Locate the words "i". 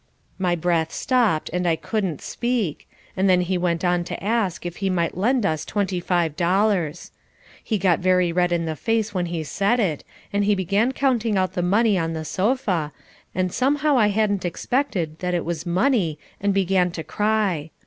1.67-1.75, 13.95-14.07